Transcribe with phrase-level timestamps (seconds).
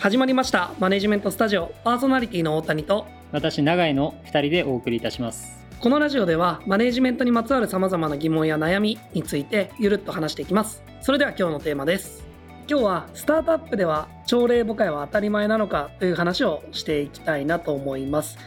[0.00, 0.72] 始まりました。
[0.78, 1.74] マネジメントスタジオ。
[1.84, 3.06] パーソナリティの大谷と。
[3.32, 5.62] 私永井の2人でお送りいたします。
[5.78, 10.82] このラジオではマネジメントにまつわるさまざまな疑問や悩みについてゆるっと話していきます。
[11.02, 12.24] それでは今日のテーマです。
[12.66, 18.38] 今日はスタートアップでは朝礼母会は当たり前なのかという話をしていきたいなと思います。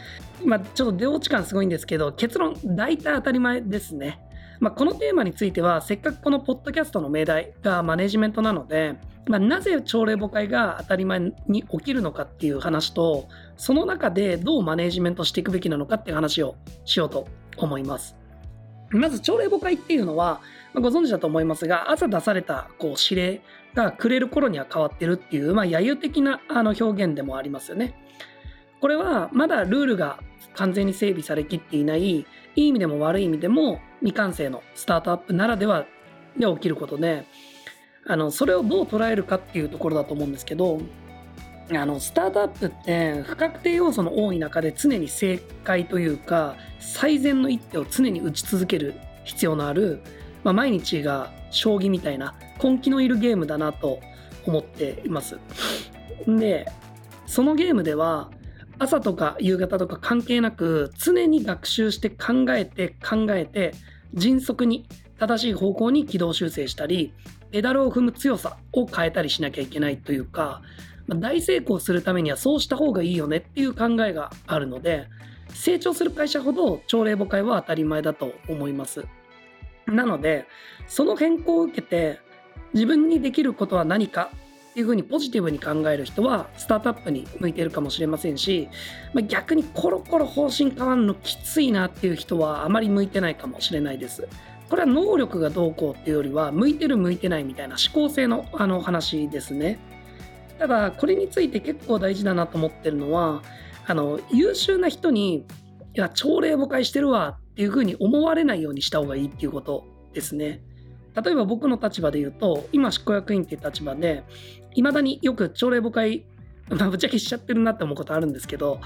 [0.44, 4.18] まあ、ちょっと出落ち感すごいんですけど結論大体当たり前ですね
[4.60, 8.96] まあ、このテーマについてはせっかくこのポッドキャストの命題がマネジメントなので
[9.26, 18.16] まあ、なぜ朝礼母会が当たり前に起きるのかっていう話とその中でどうマネジメントしていくべきなのかっていう話をしようと思います。
[18.90, 20.40] まず朝礼母会っていうのは、
[20.72, 23.40] まあ、ご存知だと思いますが朝出されたこう指令
[23.74, 27.94] がくれる頃には変わってるっていう、まあ、揶揄的なあの表現でもありますよね。
[28.80, 30.18] これはまだルールが
[30.54, 35.86] 完全に整備されきっていないいい意味でも悪い意味でも未完成のスタートアップならでは
[36.36, 37.26] で起きることで
[38.06, 40.80] あのそれをどう捉えるかっていうところだと思うんですけど
[41.72, 48.94] あのスタートアップって不確定要素の多い中で常に正解というか最善の一手を常に打ち続ける
[49.24, 50.02] 必要のある、
[50.42, 54.00] まあ、毎日が将棋みたいな根気のいるゲームだなと
[54.46, 55.38] 思っています。
[56.26, 56.70] で
[57.26, 58.30] そのゲームでは
[58.78, 63.72] 朝とか夕方とか関係なく常に学習して考えて考えて
[64.14, 64.86] 迅速に
[65.18, 67.12] 正しい方向に軌道修正したり
[67.50, 70.60] ペダルを踏む強さを変えたりしなきゃいけないというか、
[71.08, 75.06] 大成功するためにはそうした方がいいよねっていう考えがあるので
[75.50, 79.04] 成長する会社ほど朝礼母会は当たり前だと思います。
[79.86, 80.46] なので
[80.88, 82.18] その変更を受けて
[82.72, 84.30] 自分にできることは何か
[84.74, 88.68] っていうふうにポジティブに考える人はスタートアップに向いてるかもしれませんし、
[89.12, 94.26] まあ、逆にコロコロ方針変わるのきついなっていう人はあまり向いてないかもしれないです。
[94.68, 99.78] これは能力がどうこうっていうよりは向いてる向いてないみたいな思考性のあの話ですね。
[100.58, 103.44] ただこれについて結構大事だなと思ってるのは
[103.86, 105.46] あの優秀な人に
[105.94, 110.62] いや朝礼誤解してるわっていうふうに思われないようにした方がいいっていうことですね。
[111.22, 114.24] 例えば僕の立場で言うと今執行役員っていう立場で
[114.74, 116.24] いまだによく朝礼誤解
[116.70, 118.80] まあ、ぶっちゃけしちゃってるなって思うことあるんですけど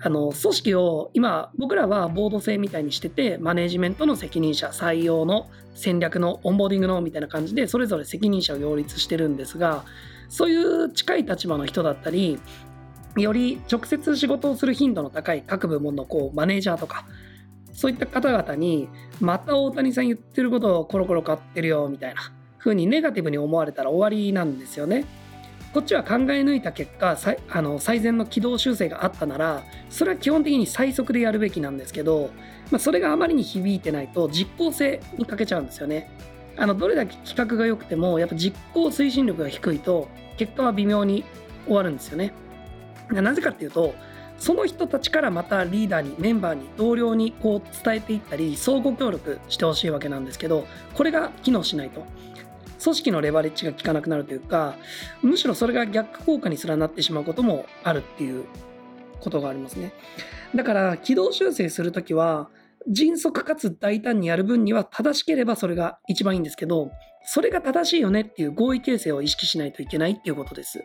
[0.00, 9.84] あの組織を今僕らはボード制みたいにしててマネジメントの責任者採用の戦略のオンボーディングのみたいな感じでそれぞれ責任者を擁立してるんですが
[10.28, 12.38] そういう近い立場の人だったり
[13.16, 17.04] より直接仕事をする頻度の高い各部門のこうマネージャーとか
[17.74, 18.88] そういった方々に
[19.20, 25.04] また大谷さん言ってることをコロコロ変わってるよみたいな風にネガティブに思われたら終わりなんですよね。
[25.74, 27.18] こっちは考え抜いた結果
[27.48, 32.30] あの最善の軌道修正があったならそれは基本的に最速でやるべきなんですけど、
[32.70, 36.08] まあ、それがあまりに響いてないと実効性に欠けちゃうんですよね。
[36.56, 41.24] あのどれだけ企画が良くてもやっぱ実行推進力が低いと結果は微妙に
[41.66, 42.32] 終わるんですよね。
[43.10, 43.94] なぜかっていうと
[44.38, 52.04] その人たちからまたリーダーにメンバーに同僚にこう伝えていったり相互協力してほしいわけなんですけどこれが機能しないと。
[52.82, 54.74] 組織のレバレッジが効かなくなるというか
[55.22, 58.44] むしろそれが逆効果にすらなってしまうこともあるっていう
[59.20, 59.94] ことがありますね。
[60.54, 62.50] だから軌道修正する時は
[62.86, 66.90] 迅速かつ大胆にやる分には正しければそれが一番いいんですけど
[67.24, 70.84] それが正しいよねっていう合意形成を意識しないといけないっていうことです。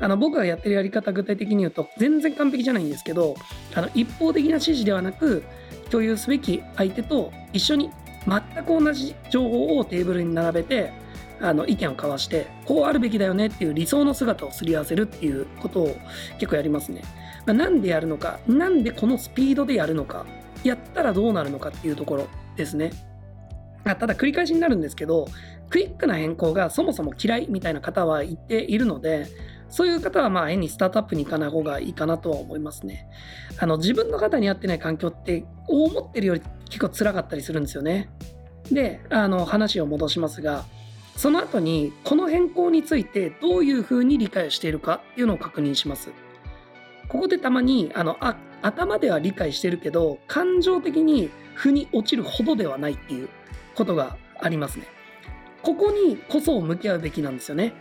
[0.00, 3.36] あの僕がやってるやり方具体的に言うと全然完璧じゃないんですけど
[3.74, 5.44] あの一方的な指示ではなく
[5.90, 7.90] 共有すべき相手と一緒に
[8.26, 10.92] 全く同じ情報をテーブルに並べて
[11.40, 15.96] あの意見を交わしてこうあるべきだよねっていう理想の姿をすり合わせるっていうことを
[16.38, 17.02] 結構やりますね。
[17.46, 20.26] まあ、なんでやるのかなんでこのスピードでやるのか
[20.62, 22.92] やったらどうなるのかっていうところですね。
[23.84, 25.26] ただ繰り返しになるんですけど
[25.70, 29.26] クイックな変更がそもそも嫌いみたいな方は言っているので
[29.70, 33.08] そういう方はまあ縁にスタートアップに行かない方がいいかなとは思いますね。
[33.58, 38.10] あの自分の方に合ってない環境って思ってるより結構辛かったりするんですよね。
[38.70, 40.64] であの話を戻しますが
[41.16, 46.10] その後にこの変更についてどういうふうに理解しているかっていうのを確認します。
[47.08, 53.28] ここでたまにあのあ頭では理解してるけど感情的に腑に落ちるほどではないっていう
[53.74, 54.86] ことがありますね。
[55.62, 57.74] ここにこそ向き合うべきなんですよね。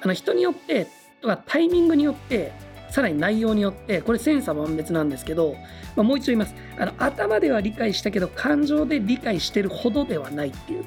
[0.00, 0.86] あの人によって
[1.24, 2.52] とかタイミングによって
[2.90, 5.56] さらに内容によってこれ千差万別なんですけど、
[5.96, 6.54] まあ、もう一度言います。
[6.78, 10.84] あの頭では理解したけど感情で理解してるほどではないっていう。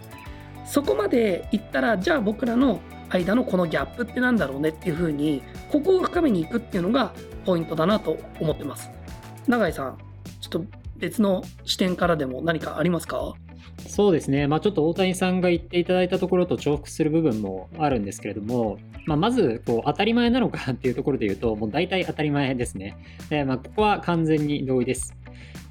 [0.66, 2.80] そこまでいったらじゃあ僕らの
[3.10, 5.42] 間のこのギャップってなんだろうねっていうふうに
[5.72, 7.14] ここを深めにいくっていうのが
[7.46, 8.92] ポイントだなと思ってます。
[9.48, 9.98] 永井さん
[10.40, 10.66] ちょっと
[10.98, 13.34] 別の視点からでも何かありますか？
[13.78, 22.98] そうですね、まあ、ちょっと大谷さんが言っていただいたところと重複する部分もあるんですけれども、まあ、まずこう当たり前なのかっていうところで言うと、もう大体当たり前ですね。
[23.30, 25.16] でまあ、ここは完全に同意です。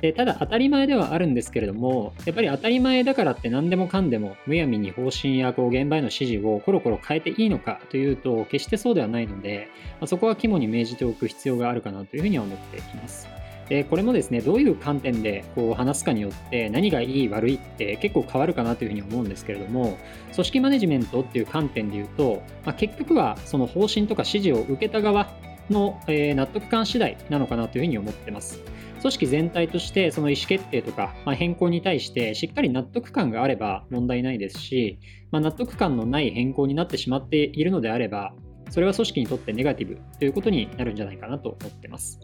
[0.00, 9.69] でただ当たり前ではあるんですけれども、やっぱり当たり前だからって何でもかんでもむやみに方針やこう現場への指示をコロコロ変えていいのかというと、決してそうではないので、
[10.00, 13.26] まあ、そこは肝に銘じておく必要があるかなというふうには思っています。
[13.68, 19.98] でこれもですねどういう観点でこう話すかによって何がいい悪いって結構変わるかなというふうに思うんですけれども
[20.32, 25.28] 組織マネジメントっていう観点で言うと、まあ、結局はその方針とか指示を受けた側
[25.68, 28.60] の、えー、納得感次第なのかなというふうに思ってます。
[29.00, 34.98] 組織全体としてその意思決定とか、まあ、変更に対してしっかり納得感があれば問題ないですし、
[35.30, 38.32] まあ、納得感のない変更になってしまっているのであれば
[38.70, 42.20] それは組織にとってネガティブということになるんじゃないかなと思ってます。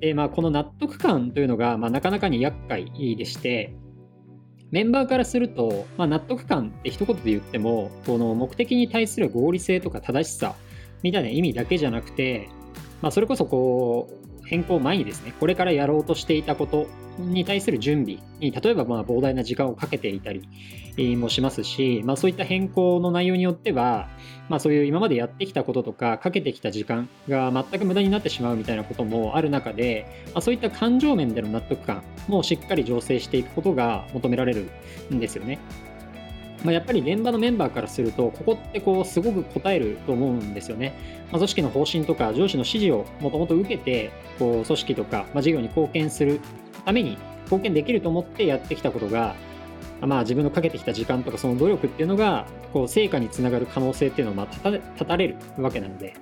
[0.00, 3.74] で、まあ、この納得感というのが、まあ、なかなかに厄介でして、
[4.70, 10.54] メンバーからすると、まあ、納得感って一言で言っても、この目的に対する合理性とか正しさ
[11.02, 12.48] みたいな意味だけじゃなくて、
[13.02, 16.88] まあ、それこそこう、変更前にですね、これからやろうとしていたこと
[17.18, 24.08] に対する準備に、例えばま膨大な時間をかけていたりもしますし、まあ、そういった変更の内容によっては、
[24.48, 34.68] まあ、そういう今までやってきたこととか、かけてきた時間が全く無駄になってしまうみたいなこともある中で、まあ、そういった感情面での納得感もしっかり醸成していくことが求められる
[35.14, 35.60] んですよね。
[36.64, 40.94] まあ、やっぱり現場のメンバーからすると、ここってこうすごく答えると思うんですよね。
[41.30, 46.40] まあ、組織の方針とか上司の指示をもともと受けて、こう組織とか、まあ、事業に貢献する
[46.84, 49.34] ために貢献できると思ってやってきたことが、
[50.00, 56.14] まあ、自分のかけてきた時間とかその努力っていうのがこう成果につながる可能性っていうのをまあ立たれるわけなので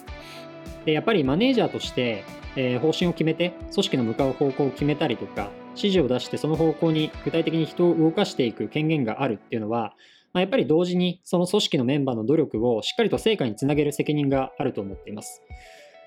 [0.85, 2.25] でやっぱりマネージャーとして、
[2.57, 9.95] えー、方針を決めて組織の向かう方向を決めたりとか指示を出してその方向に具体的に人を動かしていく権限があるっていうのは
[10.39, 15.43] まあ、やっぱり同時にその組織のメンバーの努力をしっかりと成果につなげる責任があると思っています。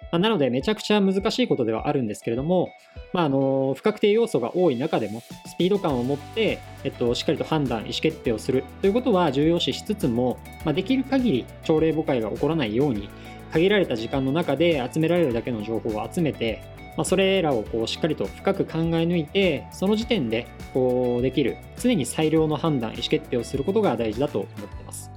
[0.04, 2.70] まあ、なのでめちゃくちゃ難しいことではあるんですけれども、
[3.12, 13.10] まあ、あの不確定要素が多い中でもスピード感を持って、えっと、しっかりと判断意思決定をするということは重要視しつつも、ま、できる限り朝礼誤解が起こらないように
[13.52, 16.62] 限られた時間の中で集められるだけの情報を集めて
[16.98, 25.12] まあ、それらをこうしっかりと深く考え抜いてその時点でこうできる常に最良の判断意思決定をすることが大事だと思ってます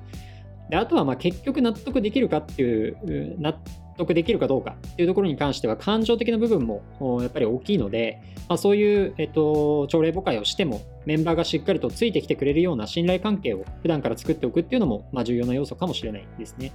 [0.68, 3.58] であとはまあ結局納得できるかっていう納
[3.96, 6.82] 得できるかどうかっていうところに関しては感情的な部分も
[7.22, 16.72] やっぱり大きいので、まあ、そういう、えっと、朝礼誤解をしてもメンバーがしっかりとついてきてくれるような信頼関係を普段から作っておくっていうのも、まあ、重要な要素かもしれないですね。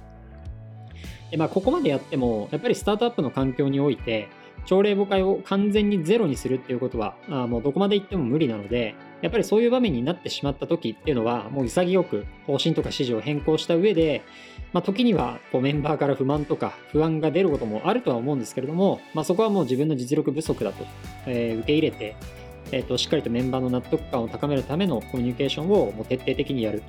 [1.30, 4.28] でまあ、ここまでやってもやっぱりスタートアップの環境において
[4.66, 14.22] 朝礼誤解を完全にゼロにするっていうことは、あもうどこまで行っても無理なので、やっぱりそういう場面になってしまった時っていうのは、もう潔く方針とか指示を変更した上で、
[14.72, 20.86] まあ、時にはこうメンバーから不満とか不安が出ることもあるとは思うんですけれども、まあ、そこはもう自分の実力不足だと、
[21.26, 22.16] えー、受け入れて、
[22.70, 26.82] えーと、しっかりとメンバーの納得感を高めるためのコミュニケーションをもう徹底的にやる。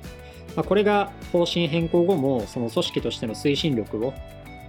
[0.54, 4.14] まあ、これが方針変更後もその組織としての推進力を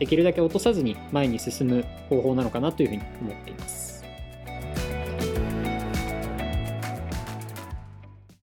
[0.04, 3.93] できるだけ落とさずに前に進む方法なのかなというふうに思っています。